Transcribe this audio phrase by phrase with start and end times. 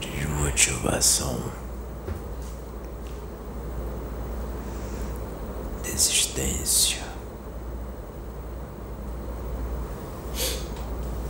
[0.00, 1.40] Desmotivação.
[5.82, 7.02] Desistência.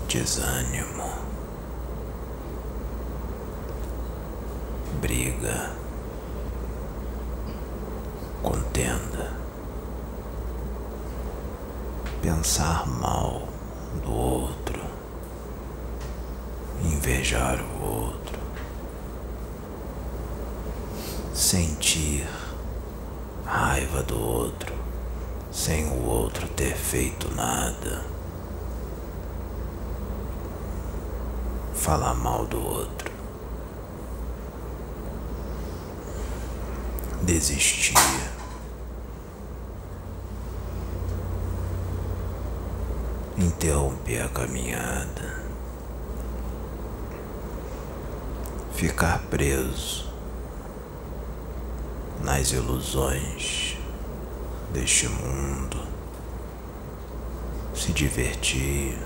[0.08, 1.10] Desânimo.
[5.00, 5.72] Briga.
[8.42, 9.36] Contenda.
[12.22, 13.46] Pensar mal
[14.02, 14.85] do outro.
[16.84, 18.38] Invejar o outro.
[21.34, 22.26] Sentir
[23.44, 24.74] raiva do outro
[25.56, 28.04] sem o outro ter feito nada.
[31.74, 33.10] Falar mal do outro.
[37.22, 37.94] Desistir.
[43.38, 45.45] Interromper a caminhada.
[48.76, 50.04] Ficar preso
[52.22, 53.78] nas ilusões
[54.70, 55.78] deste mundo,
[57.74, 58.98] se divertir,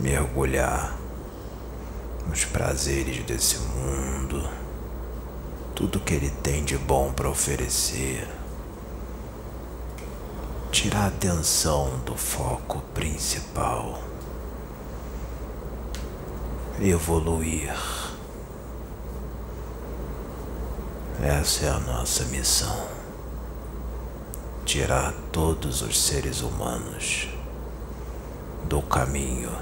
[0.00, 0.96] mergulhar
[2.26, 4.48] nos prazeres desse mundo,
[5.74, 8.26] tudo que ele tem de bom para oferecer.
[10.72, 14.13] Tirar a atenção do foco principal.
[16.80, 17.72] Evoluir.
[21.22, 22.88] Essa é a nossa missão.
[24.64, 27.28] Tirar todos os seres humanos
[28.68, 29.52] do caminho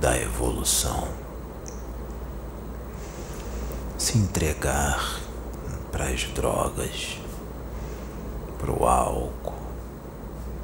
[0.00, 1.06] da evolução.
[3.96, 5.20] Se entregar
[5.92, 7.18] para as drogas,
[8.58, 9.54] para o álcool,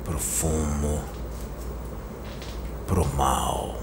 [0.04, 1.00] para o fumo,
[2.88, 3.81] para o mal.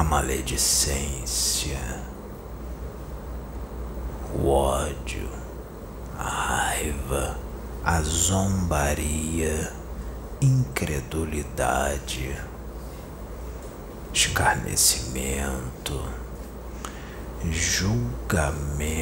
[0.00, 1.78] A maledicência,
[4.34, 5.28] o ódio,
[6.18, 7.36] a raiva,
[7.84, 9.70] a zombaria,
[10.40, 12.34] incredulidade,
[14.10, 16.02] escarnecimento,
[17.50, 18.96] julgamento,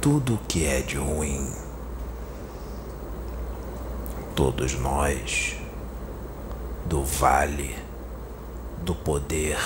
[0.00, 1.52] tudo que é de ruim.
[4.36, 5.59] Todos nós
[6.90, 7.78] do vale
[8.82, 9.56] do poder.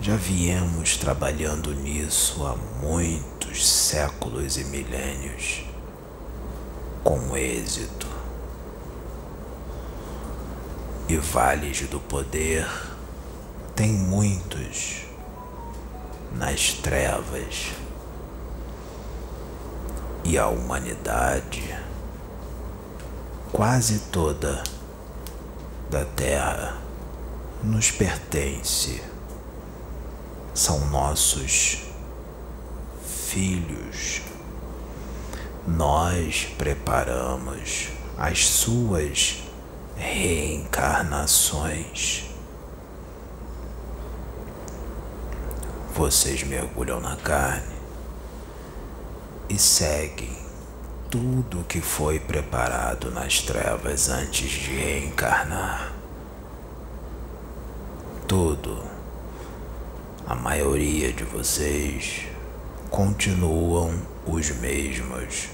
[0.00, 5.64] Já viemos trabalhando nisso há muitos séculos e milênios,
[7.04, 8.08] com êxito.
[11.08, 12.66] E vales do poder
[13.76, 15.02] tem muitos
[16.32, 17.70] nas trevas.
[20.24, 21.72] E a humanidade,
[23.52, 24.73] quase toda,
[25.94, 26.76] da terra
[27.62, 29.00] nos pertence,
[30.52, 31.84] são nossos
[33.28, 34.22] filhos.
[35.68, 39.44] Nós preparamos as suas
[39.94, 42.24] reencarnações.
[45.94, 47.72] Vocês mergulham na carne
[49.48, 50.43] e seguem
[51.14, 55.92] tudo que foi preparado nas trevas antes de reencarnar.
[58.26, 58.82] Tudo.
[60.26, 62.22] A maioria de vocês
[62.90, 65.50] continuam os mesmos.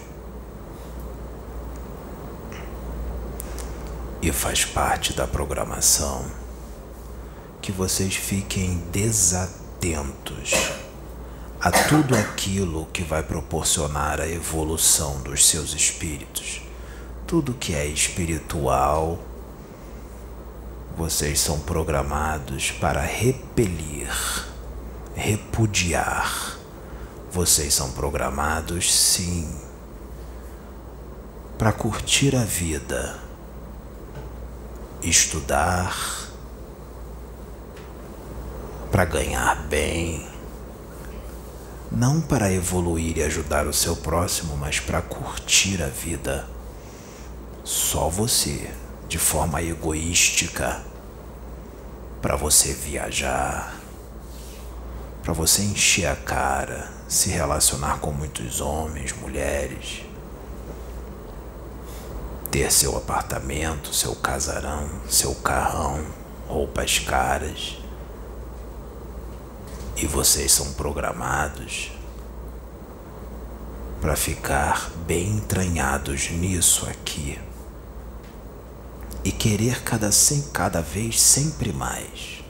[4.23, 6.25] E faz parte da programação
[7.61, 10.80] que vocês fiquem desatentos
[11.63, 16.63] a tudo aquilo que vai proporcionar a evolução dos seus espíritos.
[17.27, 19.19] Tudo que é espiritual,
[20.97, 24.11] vocês são programados para repelir,
[25.15, 26.57] repudiar.
[27.31, 29.55] Vocês são programados, sim,
[31.59, 33.19] para curtir a vida,
[35.03, 35.95] estudar,
[38.91, 40.40] para ganhar bem
[41.91, 46.47] não para evoluir e ajudar o seu próximo, mas para curtir a vida.
[47.65, 48.71] Só você,
[49.09, 50.83] de forma egoística,
[52.23, 53.75] para você viajar,
[55.23, 60.03] para você encher a cara, se relacionar com muitos homens, mulheres,
[62.51, 66.05] ter seu apartamento, seu casarão, seu carrão,
[66.47, 67.80] roupas caras
[70.01, 71.93] e vocês são programados
[74.01, 77.39] para ficar bem entranhados nisso aqui
[79.23, 82.43] e querer cada, sem, cada vez sempre mais.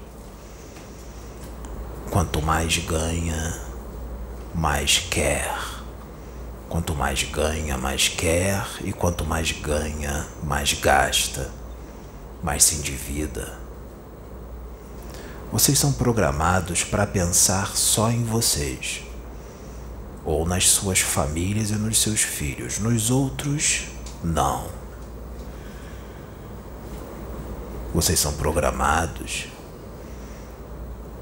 [2.11, 3.61] Quanto mais ganha,
[4.55, 5.53] mais quer.
[6.69, 11.51] Quanto mais ganha, mais quer, e quanto mais ganha, mais gasta,
[12.45, 13.59] mais se endivida.
[15.53, 19.03] Vocês são programados para pensar só em vocês,
[20.25, 22.79] ou nas suas famílias e nos seus filhos.
[22.79, 23.89] Nos outros,
[24.23, 24.69] não.
[27.93, 29.49] Vocês são programados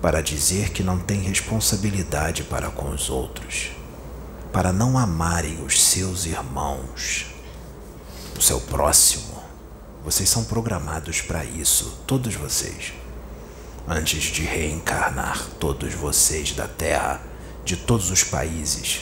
[0.02, 3.70] para dizer que não têm responsabilidade para com os outros,
[4.52, 7.28] para não amarem os seus irmãos,
[8.36, 9.42] o seu próximo.
[10.04, 12.92] Vocês são programados para isso, todos vocês.
[13.90, 17.22] Antes de reencarnar, todos vocês da Terra,
[17.64, 19.00] de todos os países,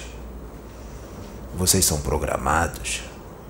[1.56, 3.02] vocês são programados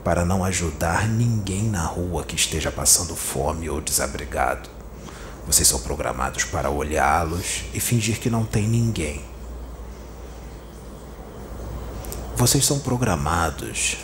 [0.03, 4.71] para não ajudar ninguém na rua que esteja passando fome ou desabrigado.
[5.47, 9.23] Vocês são programados para olhá-los e fingir que não tem ninguém.
[12.35, 13.99] Vocês são programados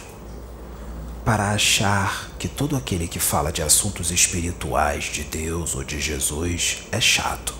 [1.24, 6.78] para achar que todo aquele que fala de assuntos espirituais de Deus ou de Jesus
[6.90, 7.54] é chato.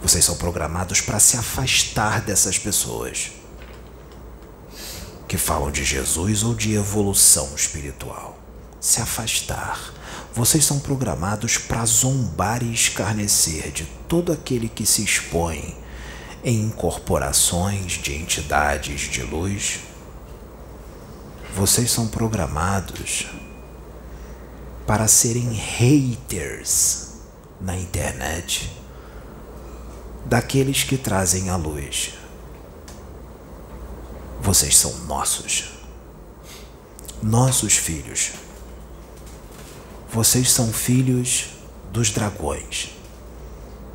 [0.00, 3.32] Vocês são programados para se afastar dessas pessoas
[5.28, 8.38] que falam de Jesus ou de evolução espiritual.
[8.80, 9.92] Se afastar.
[10.34, 15.76] Vocês são programados para zombar e escarnecer de todo aquele que se expõe
[16.42, 19.80] em incorporações de entidades de luz.
[21.54, 23.26] Vocês são programados
[24.86, 27.14] para serem haters
[27.60, 28.70] na internet
[30.24, 32.20] daqueles que trazem a luz
[34.40, 35.68] vocês são nossos.
[37.22, 38.32] Nossos filhos.
[40.10, 41.50] Vocês são filhos
[41.92, 42.90] dos dragões,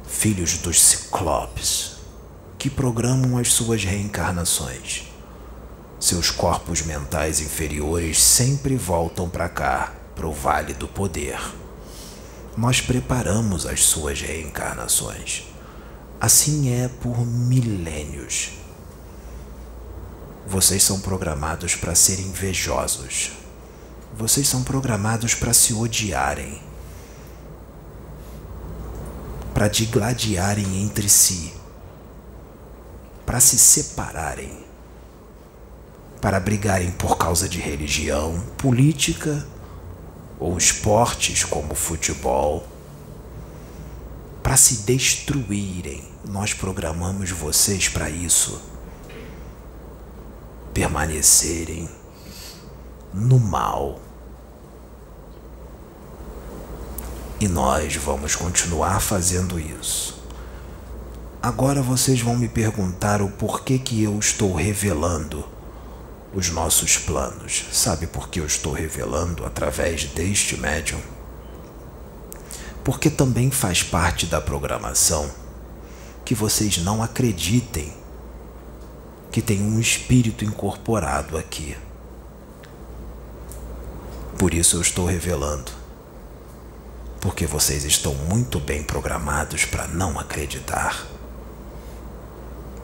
[0.07, 1.95] filhos dos ciclopes,
[2.59, 5.03] que programam as suas reencarnações.
[6.05, 11.39] Seus corpos mentais inferiores sempre voltam para cá, para o Vale do Poder.
[12.55, 15.45] Nós preparamos as suas reencarnações.
[16.21, 18.51] Assim é por milênios.
[20.45, 23.31] Vocês são programados para serem invejosos.
[24.15, 26.61] Vocês são programados para se odiarem.
[29.55, 31.51] Para digladiarem entre si.
[33.25, 34.64] Para se separarem.
[36.21, 39.45] Para brigarem por causa de religião, política
[40.39, 42.65] ou esportes como futebol.
[44.41, 46.03] Para se destruírem.
[46.27, 48.59] Nós programamos vocês para isso
[50.75, 51.89] permanecerem
[53.13, 53.97] no mal.
[57.39, 60.21] E nós vamos continuar fazendo isso.
[61.41, 65.47] Agora vocês vão me perguntar o porquê que eu estou revelando
[66.35, 67.65] os nossos planos.
[67.71, 70.99] Sabe por que eu estou revelando através deste médium?
[72.83, 75.31] Porque também faz parte da programação
[76.25, 77.93] que vocês não acreditem
[79.31, 81.75] que tem um espírito incorporado aqui.
[84.37, 85.71] Por isso eu estou revelando.
[87.21, 91.05] Porque vocês estão muito bem programados para não acreditar.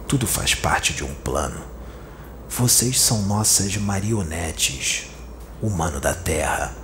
[0.07, 1.70] Tudo faz parte de um plano.
[2.57, 5.07] Vocês são nossas marionetes,
[5.61, 6.75] humano da Terra.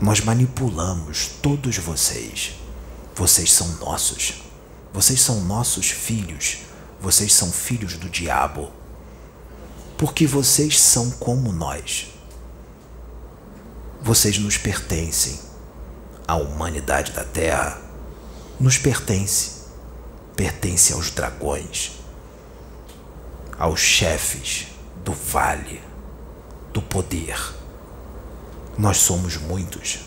[0.00, 2.54] Nós manipulamos todos vocês.
[3.14, 4.42] Vocês são nossos.
[4.92, 6.66] Vocês são nossos filhos
[7.00, 8.70] vocês são filhos do diabo,
[9.98, 12.08] porque vocês são como nós.
[14.02, 15.38] Vocês nos pertencem.
[16.26, 17.80] A humanidade da Terra
[18.58, 19.66] nos pertence.
[20.34, 21.92] Pertence aos dragões,
[23.58, 24.68] aos chefes
[25.04, 25.80] do vale,
[26.72, 27.38] do poder.
[28.78, 30.00] Nós somos muitos.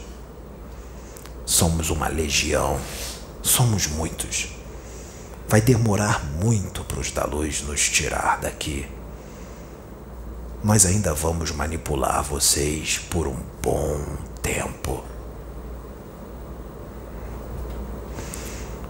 [1.46, 2.80] Somos uma legião.
[3.42, 4.50] Somos muitos.
[5.48, 8.88] Vai demorar muito para os da luz nos tirar daqui.
[10.64, 14.00] Nós ainda vamos manipular vocês por um bom
[14.44, 15.04] tempo.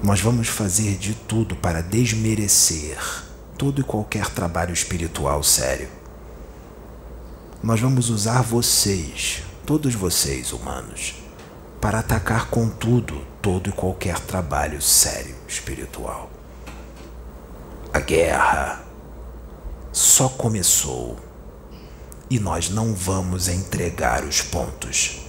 [0.04, 3.28] Nós vamos fazer de tudo para desmerecer
[3.60, 5.88] todo e qualquer trabalho espiritual sério.
[7.62, 11.13] Nós vamos usar vocês, todos vocês humanos,
[11.80, 16.32] para atacar com tudo todo e qualquer trabalho sério espiritual
[17.92, 18.84] a guerra,
[19.92, 21.18] só começou
[22.30, 25.22] e nós não vamos entregar os pontos.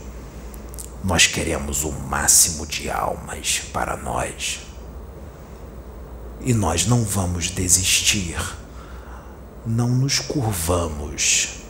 [1.03, 4.61] Nós queremos o máximo de almas para nós.
[6.42, 8.38] E nós não vamos desistir.
[9.66, 11.61] Não nos curvamos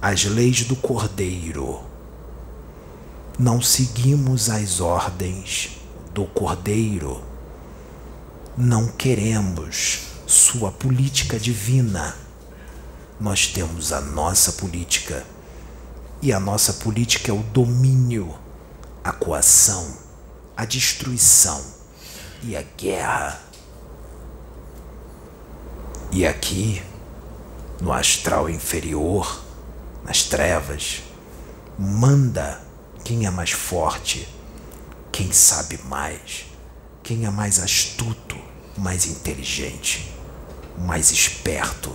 [0.00, 1.80] às leis do Cordeiro.
[3.38, 5.78] Não seguimos as ordens
[6.14, 7.22] do Cordeiro.
[8.56, 12.14] Não queremos sua política divina.
[13.20, 15.24] Nós temos a nossa política
[16.20, 18.32] e a nossa política é o domínio,
[19.02, 19.96] a coação,
[20.56, 21.60] a destruição
[22.44, 23.51] e a guerra.
[26.12, 26.82] E aqui,
[27.80, 29.42] no astral inferior,
[30.04, 31.02] nas trevas,
[31.76, 32.60] manda
[33.02, 34.28] quem é mais forte,
[35.10, 36.44] quem sabe mais,
[37.02, 38.36] quem é mais astuto,
[38.76, 40.14] mais inteligente,
[40.78, 41.92] mais esperto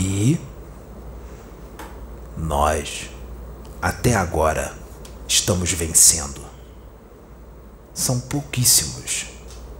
[0.00, 0.38] E
[2.36, 3.10] nós,
[3.82, 4.72] até agora,
[5.26, 6.40] estamos vencendo.
[7.92, 9.26] São pouquíssimos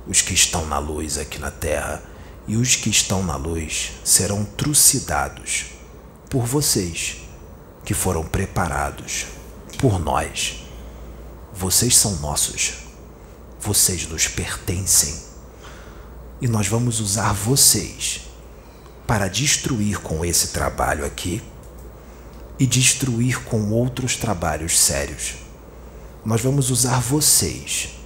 [0.08, 2.02] os que estão na luz aqui na Terra,
[2.46, 5.66] e os que estão na luz serão trucidados
[6.30, 7.18] por vocês,
[7.84, 9.26] que foram preparados
[9.78, 10.64] por nós.
[11.52, 12.74] Vocês são nossos,
[13.60, 15.14] vocês nos pertencem,
[16.40, 18.22] e nós vamos usar vocês
[19.06, 21.42] para destruir com esse trabalho aqui
[22.58, 25.34] e destruir com outros trabalhos sérios.
[26.24, 27.97] Nós vamos usar vocês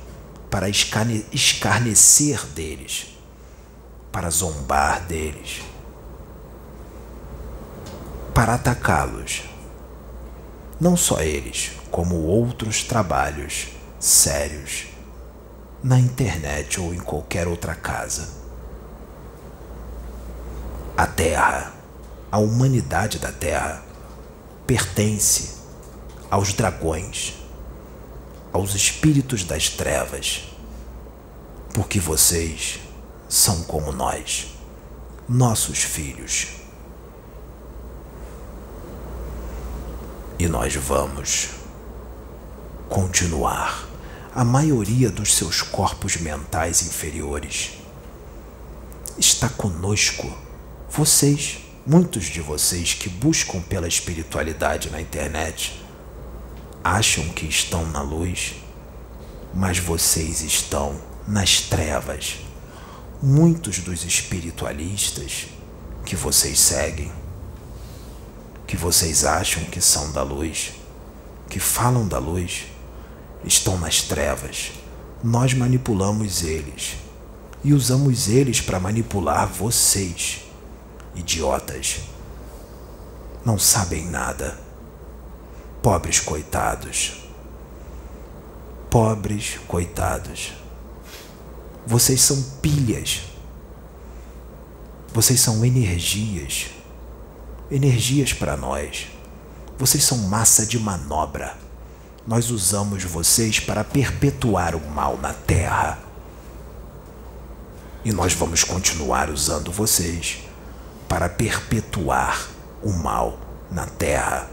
[0.52, 3.18] para escarne escarnecer deles,
[4.12, 5.62] para zombar deles,
[8.34, 9.44] para atacá-los.
[10.78, 13.68] Não só eles, como outros trabalhos
[13.98, 14.88] sérios
[15.82, 18.42] na internet ou em qualquer outra casa
[20.94, 21.72] a Terra,
[22.30, 23.82] a humanidade da Terra,
[24.66, 25.62] pertence
[26.30, 27.41] aos dragões,
[28.52, 30.44] aos espíritos das trevas,
[31.72, 32.80] porque vocês
[33.28, 34.48] são como nós,
[35.28, 36.48] nossos filhos.
[40.38, 41.50] E nós vamos
[42.88, 43.88] continuar.
[44.34, 47.72] A maioria dos seus corpos mentais inferiores
[49.18, 50.30] está conosco
[50.90, 55.81] vocês, muitos de vocês que buscam pela espiritualidade na internet,
[56.82, 58.54] acham que estão na luz,
[59.54, 62.38] mas vocês estão nas trevas.
[63.22, 65.46] Muitos dos espiritualistas
[66.04, 67.12] que vocês seguem,
[68.66, 70.72] que vocês acham que são da luz,
[71.48, 72.64] que falam da luz,
[73.44, 74.72] estão nas trevas.
[75.22, 76.96] Nós manipulamos eles
[77.62, 80.40] e usamos eles para manipular vocês
[81.14, 82.00] idiotas.
[83.44, 84.71] Não sabem nada.
[85.82, 87.24] Pobres coitados.
[88.88, 90.52] Pobres coitados.
[91.84, 93.22] Vocês são pilhas.
[95.12, 96.68] Vocês são energias.
[97.68, 99.08] Energias para nós.
[99.76, 101.56] Vocês são massa de manobra.
[102.24, 105.98] Nós usamos vocês para perpetuar o mal na Terra.
[108.04, 110.44] E nós vamos continuar usando vocês
[111.08, 112.46] para perpetuar
[112.80, 113.36] o mal
[113.68, 114.51] na Terra.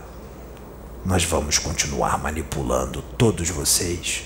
[1.05, 4.25] Nós vamos continuar manipulando todos vocês.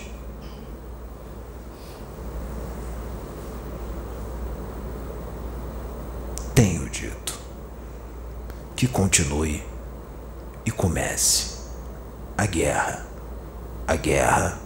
[6.55, 7.39] Tenho dito
[8.75, 9.63] que continue
[10.65, 11.57] e comece
[12.37, 13.05] a guerra,
[13.87, 14.59] a guerra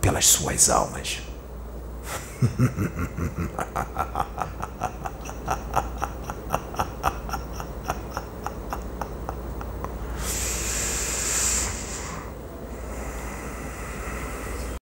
[0.00, 1.22] pelas suas almas.